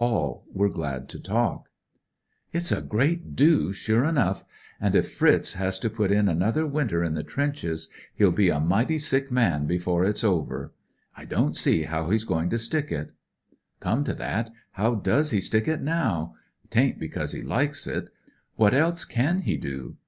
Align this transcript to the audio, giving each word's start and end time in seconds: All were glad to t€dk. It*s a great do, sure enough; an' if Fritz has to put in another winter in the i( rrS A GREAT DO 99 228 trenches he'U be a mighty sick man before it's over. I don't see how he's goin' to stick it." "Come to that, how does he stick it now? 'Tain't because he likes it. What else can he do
All 0.00 0.44
were 0.52 0.68
glad 0.68 1.08
to 1.10 1.18
t€dk. 1.20 1.62
It*s 2.52 2.72
a 2.72 2.80
great 2.82 3.36
do, 3.36 3.72
sure 3.72 4.02
enough; 4.04 4.42
an' 4.80 4.96
if 4.96 5.14
Fritz 5.14 5.52
has 5.52 5.78
to 5.78 5.88
put 5.88 6.10
in 6.10 6.28
another 6.28 6.66
winter 6.66 7.04
in 7.04 7.14
the 7.14 7.20
i( 7.20 7.22
rrS 7.22 7.22
A 7.22 7.22
GREAT 7.22 7.36
DO 7.36 7.46
99 7.46 7.54
228 7.54 7.68
trenches 7.68 7.88
he'U 8.16 8.32
be 8.32 8.48
a 8.48 8.60
mighty 8.60 8.98
sick 8.98 9.30
man 9.30 9.66
before 9.68 10.04
it's 10.04 10.24
over. 10.24 10.72
I 11.16 11.24
don't 11.24 11.56
see 11.56 11.82
how 11.84 12.10
he's 12.10 12.24
goin' 12.24 12.48
to 12.50 12.58
stick 12.58 12.90
it." 12.90 13.12
"Come 13.78 14.02
to 14.02 14.14
that, 14.14 14.50
how 14.72 14.96
does 14.96 15.30
he 15.30 15.40
stick 15.40 15.68
it 15.68 15.80
now? 15.82 16.34
'Tain't 16.68 16.98
because 16.98 17.30
he 17.30 17.42
likes 17.42 17.86
it. 17.86 18.08
What 18.56 18.74
else 18.74 19.04
can 19.04 19.42
he 19.42 19.56
do 19.56 19.98